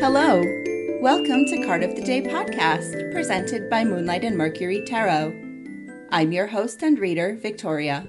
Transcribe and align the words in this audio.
Hello. 0.00 0.42
Welcome 1.00 1.44
to 1.46 1.64
Card 1.66 1.82
of 1.82 1.94
the 1.94 2.02
Day 2.02 2.22
podcast, 2.22 3.12
presented 3.12 3.68
by 3.68 3.84
Moonlight 3.84 4.24
and 4.24 4.36
Mercury 4.36 4.82
Tarot. 4.86 5.34
I'm 6.10 6.32
your 6.32 6.46
host 6.46 6.82
and 6.82 6.98
reader, 6.98 7.36
Victoria. 7.36 8.08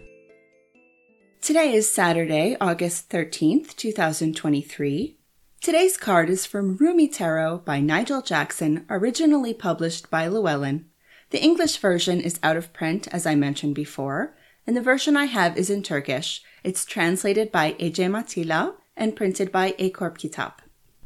Today 1.42 1.74
is 1.74 1.92
Saturday, 1.92 2.56
August 2.62 3.10
13th, 3.10 3.76
2023. 3.76 5.18
Today's 5.60 5.98
card 5.98 6.30
is 6.30 6.46
from 6.46 6.78
Rumi 6.78 7.10
Tarot 7.10 7.60
by 7.66 7.82
Nigel 7.82 8.22
Jackson, 8.22 8.86
originally 8.90 9.54
published 9.54 10.10
by 10.10 10.28
Llewellyn. 10.28 10.86
The 11.32 11.44
English 11.44 11.78
version 11.78 12.22
is 12.22 12.40
out 12.42 12.56
of 12.56 12.72
print, 12.72 13.08
as 13.12 13.26
I 13.26 13.36
mentioned 13.36 13.76
before, 13.76 14.37
and 14.68 14.76
the 14.76 14.82
version 14.82 15.16
I 15.16 15.26
have 15.26 15.58
is 15.58 15.70
in 15.70 15.82
Turkish. 15.82 16.44
It's 16.64 16.86
translated 16.86 17.52
by 17.52 17.74
Ecem 17.80 18.14
Atilla 18.22 18.74
and 18.98 19.16
printed 19.16 19.52
by 19.52 19.72
Ekorp 19.80 20.18
Kitap. 20.18 20.56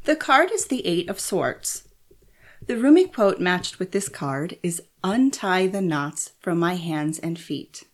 The 0.04 0.16
card 0.16 0.50
is 0.52 0.66
the 0.66 0.84
Eight 0.84 1.08
of 1.08 1.20
Swords. 1.20 1.84
The 2.66 2.76
Rumi 2.76 3.06
quote 3.06 3.40
matched 3.40 3.78
with 3.78 3.92
this 3.92 4.08
card 4.08 4.58
is 4.62 4.82
Untie 5.04 5.68
the 5.68 5.80
knots 5.80 6.32
from 6.40 6.58
my 6.58 6.74
hands 6.74 7.18
and 7.20 7.38
feet. 7.38 7.84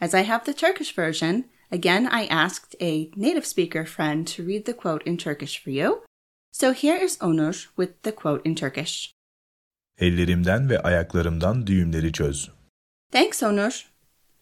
As 0.00 0.14
I 0.14 0.20
have 0.20 0.44
the 0.44 0.54
Turkish 0.54 0.94
version, 0.94 1.46
again 1.72 2.06
I 2.06 2.26
asked 2.26 2.76
a 2.80 3.10
native 3.16 3.46
speaker 3.46 3.86
friend 3.86 4.26
to 4.28 4.44
read 4.44 4.66
the 4.66 4.74
quote 4.74 5.02
in 5.04 5.16
Turkish 5.16 5.62
for 5.62 5.70
you. 5.70 6.02
So 6.52 6.72
here 6.72 6.96
is 6.96 7.16
Onur 7.18 7.68
with 7.76 8.02
the 8.02 8.12
quote 8.12 8.42
in 8.44 8.54
Turkish. 8.54 9.12
Ellerimden 9.98 10.70
ve 10.70 10.78
ayaklarımdan 10.82 11.66
düğümleri 11.66 12.12
çöz. 12.12 12.50
Thanks, 13.12 13.42
Onur. 13.42 13.90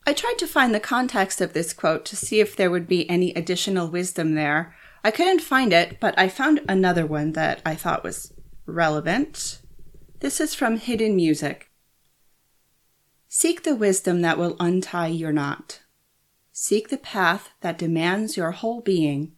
I 0.08 0.14
tried 0.14 0.38
to 0.38 0.46
find 0.46 0.74
the 0.74 0.80
context 0.80 1.42
of 1.42 1.52
this 1.52 1.74
quote 1.74 2.06
to 2.06 2.16
see 2.16 2.40
if 2.40 2.56
there 2.56 2.70
would 2.70 2.88
be 2.88 3.08
any 3.10 3.34
additional 3.34 3.90
wisdom 3.90 4.36
there. 4.36 4.74
I 5.04 5.10
couldn't 5.10 5.42
find 5.42 5.70
it, 5.70 6.00
but 6.00 6.18
I 6.18 6.30
found 6.30 6.62
another 6.66 7.04
one 7.04 7.32
that 7.32 7.60
I 7.66 7.74
thought 7.74 8.04
was 8.04 8.32
relevant. 8.64 9.60
This 10.20 10.40
is 10.40 10.54
from 10.54 10.78
Hidden 10.78 11.14
Music. 11.14 11.70
Seek 13.28 13.64
the 13.64 13.76
wisdom 13.76 14.22
that 14.22 14.38
will 14.38 14.56
untie 14.58 15.08
your 15.08 15.30
knot. 15.30 15.80
Seek 16.52 16.88
the 16.88 16.96
path 16.96 17.50
that 17.60 17.76
demands 17.76 18.34
your 18.34 18.52
whole 18.52 18.80
being. 18.80 19.32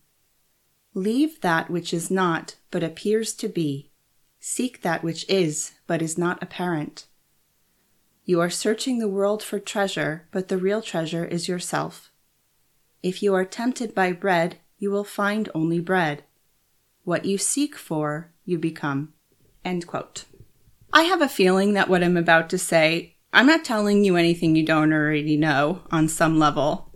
Leave 0.95 1.41
that 1.41 1.69
which 1.69 1.92
is 1.92 2.12
not, 2.12 2.55
but 2.70 2.84
appears 2.84 3.34
to 3.34 3.48
be. 3.48 3.91
Seek 4.39 4.83
that 4.83 5.02
which 5.02 5.28
is, 5.28 5.73
but 5.89 6.00
is 6.00 6.17
not 6.17 6.41
apparent. 6.41 7.06
You 8.31 8.41
are 8.41 8.48
searching 8.48 9.00
the 9.00 9.09
world 9.09 9.42
for 9.42 9.59
treasure, 9.59 10.28
but 10.31 10.47
the 10.47 10.56
real 10.56 10.83
treasure 10.83 11.25
is 11.25 11.48
yourself. 11.48 12.12
If 13.03 13.25
you 13.25 13.34
are 13.34 13.45
tempted 13.45 13.92
by 13.92 14.12
bread, 14.12 14.59
you 14.78 14.92
will 14.92 15.03
find 15.03 15.48
only 15.53 15.81
bread. 15.81 16.23
What 17.03 17.25
you 17.25 17.39
seek 17.39 17.75
for, 17.75 18.31
you 18.45 18.56
become. 18.56 19.14
End 19.64 19.84
quote. 19.89 20.27
I 20.92 21.03
have 21.11 21.20
a 21.20 21.28
feeling 21.28 21.73
that 21.73 21.89
what 21.89 22.05
I'm 22.05 22.17
about 22.17 22.48
to 22.51 22.56
say, 22.56 23.17
I'm 23.33 23.48
not 23.48 23.64
telling 23.64 24.05
you 24.05 24.14
anything 24.14 24.55
you 24.55 24.64
don't 24.64 24.92
already 24.92 25.36
know 25.36 25.81
on 25.91 26.06
some 26.06 26.39
level. 26.39 26.95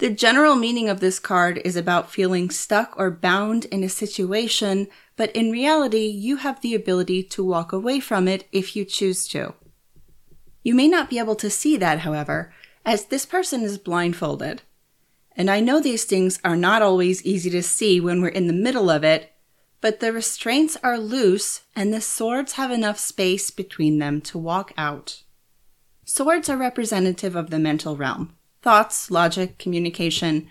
The 0.00 0.10
general 0.10 0.54
meaning 0.54 0.90
of 0.90 1.00
this 1.00 1.18
card 1.18 1.62
is 1.64 1.76
about 1.76 2.12
feeling 2.12 2.50
stuck 2.50 2.92
or 2.98 3.10
bound 3.10 3.64
in 3.72 3.82
a 3.82 3.88
situation, 3.88 4.88
but 5.16 5.34
in 5.34 5.50
reality, 5.50 6.08
you 6.08 6.36
have 6.36 6.60
the 6.60 6.74
ability 6.74 7.22
to 7.22 7.42
walk 7.42 7.72
away 7.72 8.00
from 8.00 8.28
it 8.28 8.46
if 8.52 8.76
you 8.76 8.84
choose 8.84 9.26
to. 9.28 9.54
You 10.64 10.74
may 10.74 10.88
not 10.88 11.10
be 11.10 11.20
able 11.20 11.36
to 11.36 11.50
see 11.50 11.76
that, 11.76 12.00
however, 12.00 12.52
as 12.84 13.04
this 13.04 13.26
person 13.26 13.62
is 13.62 13.78
blindfolded. 13.78 14.62
And 15.36 15.50
I 15.50 15.60
know 15.60 15.78
these 15.78 16.04
things 16.04 16.40
are 16.42 16.56
not 16.56 16.82
always 16.82 17.24
easy 17.24 17.50
to 17.50 17.62
see 17.62 18.00
when 18.00 18.20
we're 18.20 18.28
in 18.28 18.46
the 18.46 18.52
middle 18.52 18.90
of 18.90 19.04
it, 19.04 19.32
but 19.80 20.00
the 20.00 20.12
restraints 20.12 20.76
are 20.82 20.98
loose 20.98 21.62
and 21.76 21.92
the 21.92 22.00
swords 22.00 22.52
have 22.54 22.70
enough 22.70 22.98
space 22.98 23.50
between 23.50 23.98
them 23.98 24.20
to 24.22 24.38
walk 24.38 24.72
out. 24.78 25.22
Swords 26.06 26.48
are 26.48 26.56
representative 26.56 27.36
of 27.36 27.50
the 27.50 27.58
mental 27.58 27.96
realm 27.96 28.34
thoughts, 28.62 29.10
logic, 29.10 29.58
communication, 29.58 30.48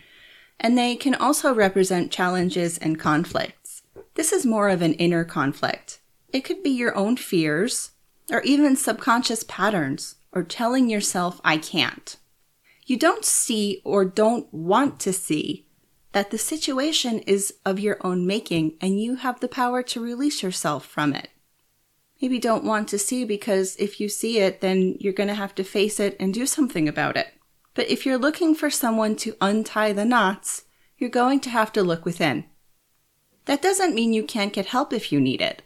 and 0.59 0.77
they 0.77 0.95
can 0.95 1.15
also 1.15 1.51
represent 1.51 2.11
challenges 2.11 2.77
and 2.77 2.99
conflicts. 2.99 3.81
This 4.13 4.31
is 4.31 4.45
more 4.45 4.69
of 4.69 4.83
an 4.83 4.93
inner 4.93 5.23
conflict. 5.23 5.99
It 6.31 6.41
could 6.41 6.61
be 6.61 6.69
your 6.69 6.95
own 6.95 7.17
fears, 7.17 7.92
or 8.31 8.41
even 8.41 8.75
subconscious 8.75 9.43
patterns, 9.43 10.15
or 10.31 10.43
telling 10.43 10.89
yourself, 10.89 11.39
I 11.43 11.57
can't 11.57 12.17
you 12.85 12.97
don't 12.97 13.25
see 13.25 13.81
or 13.83 14.05
don't 14.05 14.53
want 14.53 14.99
to 15.01 15.13
see 15.13 15.65
that 16.11 16.31
the 16.31 16.37
situation 16.37 17.19
is 17.19 17.53
of 17.65 17.79
your 17.79 17.97
own 18.01 18.27
making 18.27 18.77
and 18.81 19.01
you 19.01 19.15
have 19.15 19.39
the 19.39 19.47
power 19.47 19.81
to 19.81 20.03
release 20.03 20.43
yourself 20.43 20.85
from 20.85 21.13
it. 21.13 21.29
Maybe 22.21 22.39
don't 22.39 22.63
want 22.63 22.87
to 22.89 22.99
see 22.99 23.25
because 23.25 23.75
if 23.77 23.99
you 23.99 24.07
see 24.07 24.39
it, 24.39 24.61
then 24.61 24.95
you're 24.99 25.13
going 25.13 25.27
to 25.27 25.35
have 25.35 25.55
to 25.55 25.63
face 25.63 25.99
it 25.99 26.15
and 26.19 26.33
do 26.33 26.45
something 26.45 26.87
about 26.87 27.17
it. 27.17 27.27
But 27.73 27.89
if 27.89 28.05
you're 28.05 28.17
looking 28.17 28.53
for 28.53 28.69
someone 28.69 29.15
to 29.17 29.35
untie 29.41 29.93
the 29.93 30.05
knots, 30.05 30.63
you're 30.97 31.09
going 31.09 31.39
to 31.41 31.49
have 31.49 31.71
to 31.73 31.83
look 31.83 32.05
within. 32.05 32.45
That 33.45 33.61
doesn't 33.61 33.95
mean 33.95 34.13
you 34.13 34.23
can't 34.23 34.53
get 34.53 34.67
help 34.67 34.93
if 34.93 35.11
you 35.11 35.19
need 35.19 35.41
it. 35.41 35.63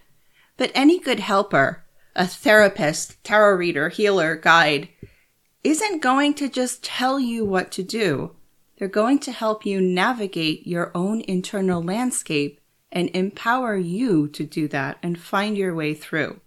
But 0.56 0.72
any 0.74 1.00
good 1.00 1.20
helper, 1.20 1.84
a 2.18 2.26
therapist, 2.28 3.24
tarot 3.24 3.56
reader, 3.56 3.90
healer, 3.90 4.36
guide, 4.36 4.90
isn't 5.64 6.02
going 6.02 6.34
to 6.34 6.50
just 6.50 6.84
tell 6.84 7.20
you 7.20 7.46
what 7.46 7.72
to 7.72 7.84
do. 7.84 8.36
They're 8.78 8.88
going 8.88 9.20
to 9.20 9.32
help 9.32 9.66
you 9.66 9.80
navigate 9.80 10.66
your 10.66 10.92
own 10.96 11.22
internal 11.22 11.82
landscape 11.82 12.60
and 12.92 13.10
empower 13.14 13.78
you 13.78 14.28
to 14.30 14.44
do 14.44 14.68
that 14.70 14.98
and 15.04 15.20
find 15.20 15.56
your 15.56 15.76
way 15.76 15.94
through. 15.94 16.40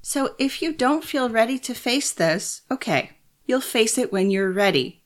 So 0.00 0.36
if 0.38 0.62
you 0.62 0.72
don't 0.72 1.04
feel 1.04 1.28
ready 1.28 1.58
to 1.60 1.74
face 1.74 2.12
this, 2.12 2.62
okay, 2.70 3.10
you'll 3.46 3.60
face 3.60 3.98
it 3.98 4.12
when 4.12 4.30
you're 4.30 4.52
ready. 4.52 5.02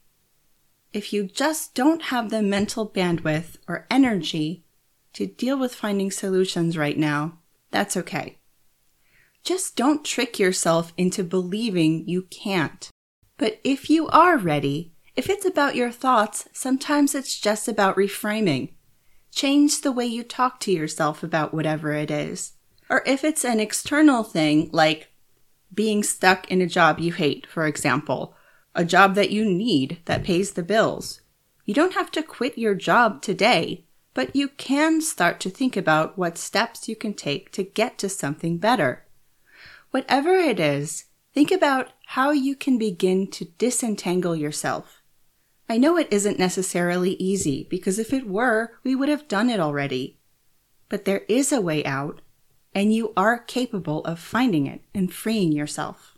If 0.92 1.12
you 1.12 1.24
just 1.24 1.74
don't 1.74 2.02
have 2.02 2.28
the 2.28 2.42
mental 2.42 2.88
bandwidth 2.88 3.56
or 3.66 3.86
energy 3.90 4.64
to 5.14 5.26
deal 5.26 5.58
with 5.58 5.74
finding 5.74 6.10
solutions 6.10 6.76
right 6.76 6.98
now, 6.98 7.38
that's 7.70 7.96
okay. 7.96 8.39
Just 9.44 9.76
don't 9.76 10.04
trick 10.04 10.38
yourself 10.38 10.92
into 10.96 11.24
believing 11.24 12.06
you 12.08 12.22
can't. 12.22 12.90
But 13.38 13.58
if 13.64 13.88
you 13.88 14.06
are 14.08 14.36
ready, 14.36 14.92
if 15.16 15.28
it's 15.30 15.46
about 15.46 15.74
your 15.74 15.90
thoughts, 15.90 16.48
sometimes 16.52 17.14
it's 17.14 17.38
just 17.38 17.68
about 17.68 17.96
reframing. 17.96 18.74
Change 19.32 19.80
the 19.80 19.92
way 19.92 20.06
you 20.06 20.22
talk 20.22 20.60
to 20.60 20.72
yourself 20.72 21.22
about 21.22 21.54
whatever 21.54 21.92
it 21.92 22.10
is. 22.10 22.52
Or 22.88 23.02
if 23.06 23.24
it's 23.24 23.44
an 23.44 23.60
external 23.60 24.24
thing, 24.24 24.68
like 24.72 25.12
being 25.72 26.02
stuck 26.02 26.50
in 26.50 26.60
a 26.60 26.66
job 26.66 26.98
you 26.98 27.12
hate, 27.12 27.46
for 27.46 27.66
example, 27.66 28.34
a 28.74 28.84
job 28.84 29.14
that 29.14 29.30
you 29.30 29.44
need 29.44 30.00
that 30.04 30.24
pays 30.24 30.52
the 30.52 30.62
bills. 30.62 31.20
You 31.64 31.74
don't 31.74 31.94
have 31.94 32.10
to 32.12 32.22
quit 32.22 32.58
your 32.58 32.74
job 32.74 33.22
today, 33.22 33.84
but 34.12 34.34
you 34.34 34.48
can 34.48 35.00
start 35.00 35.40
to 35.40 35.50
think 35.50 35.76
about 35.76 36.18
what 36.18 36.36
steps 36.36 36.88
you 36.88 36.96
can 36.96 37.14
take 37.14 37.52
to 37.52 37.62
get 37.62 37.96
to 37.98 38.08
something 38.08 38.58
better. 38.58 39.06
Whatever 39.90 40.36
it 40.36 40.60
is, 40.60 41.06
think 41.34 41.50
about 41.50 41.92
how 42.06 42.30
you 42.30 42.54
can 42.54 42.78
begin 42.78 43.26
to 43.28 43.44
disentangle 43.44 44.36
yourself. 44.36 45.02
I 45.68 45.78
know 45.78 45.96
it 45.96 46.08
isn't 46.12 46.38
necessarily 46.38 47.12
easy 47.14 47.66
because 47.68 47.98
if 47.98 48.12
it 48.12 48.26
were, 48.26 48.78
we 48.84 48.94
would 48.94 49.08
have 49.08 49.28
done 49.28 49.50
it 49.50 49.60
already. 49.60 50.18
But 50.88 51.04
there 51.04 51.22
is 51.28 51.52
a 51.52 51.60
way 51.60 51.84
out, 51.84 52.20
and 52.74 52.92
you 52.92 53.12
are 53.16 53.38
capable 53.38 54.04
of 54.04 54.18
finding 54.18 54.66
it 54.66 54.82
and 54.94 55.12
freeing 55.12 55.52
yourself. 55.52 56.16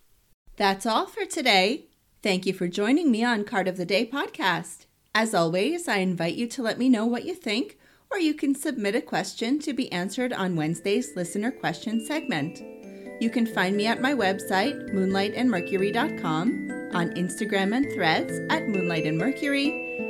That's 0.57 0.87
all 0.87 1.07
for 1.07 1.25
today. 1.25 1.87
Thank 2.23 2.47
you 2.47 2.53
for 2.53 2.69
joining 2.69 3.11
me 3.11 3.25
on 3.25 3.45
Card 3.45 3.69
of 3.69 3.77
the 3.77 3.87
Day 3.87 4.07
podcast. 4.07 4.87
As 5.15 5.35
always, 5.35 5.89
I 5.89 5.99
invite 5.99 6.35
you 6.35 6.47
to 6.49 6.63
let 6.63 6.79
me 6.79 6.89
know 6.89 7.05
what 7.05 7.25
you 7.25 7.35
think, 7.35 7.79
or 8.11 8.19
you 8.19 8.35
can 8.35 8.55
submit 8.55 8.95
a 8.95 9.01
question 9.01 9.59
to 9.61 9.73
be 9.73 9.91
answered 9.93 10.33
on 10.33 10.57
Wednesday's 10.57 11.17
listener 11.17 11.51
question 11.51 12.05
segment. 12.05 12.82
You 13.23 13.31
can 13.31 13.47
find 13.47 13.77
me 13.77 13.87
at 13.87 14.01
my 14.01 14.15
website, 14.15 14.91
moonlightandmercury.com, 14.91 16.91
on 16.93 17.11
Instagram 17.11 17.73
and 17.73 17.89
threads 17.93 18.41
at 18.51 18.67
Moonlight 18.67 19.07
and 19.07 19.17
Mercury, 19.17 19.69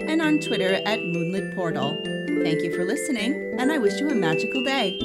and 0.09 0.23
on 0.23 0.41
Twitter 0.41 0.81
at 0.87 0.99
Moonlit 0.99 1.55
Portal. 1.55 2.01
Thank 2.43 2.63
you 2.63 2.75
for 2.75 2.87
listening, 2.87 3.55
and 3.59 3.71
I 3.71 3.77
wish 3.77 4.01
you 4.01 4.09
a 4.09 4.15
magical 4.15 4.65
day. 4.65 4.99